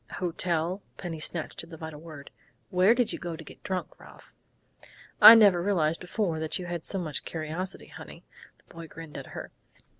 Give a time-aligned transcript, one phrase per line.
[0.13, 2.31] "Hotel?" Penny snatched at the vital word.
[2.71, 4.33] "Where did you go to get drunk, Ralph?"
[5.21, 8.25] "I never realized before you had so much curiosity, honey,"
[8.57, 9.51] the boy grinned at her.